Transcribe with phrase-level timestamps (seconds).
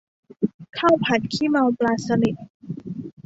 [0.77, 2.35] ข้าวผัดขี้เมาปลาสลิด